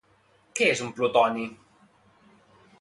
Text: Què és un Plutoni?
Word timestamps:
Què 0.59 0.69
és 0.69 0.81
un 0.87 0.89
Plutoni? 1.01 1.47